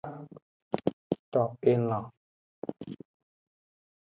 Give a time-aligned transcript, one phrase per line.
[1.31, 2.05] To elan.